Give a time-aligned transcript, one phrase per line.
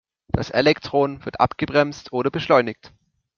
[0.29, 2.91] Das Elektron wird abgebremst oder beschleunigt.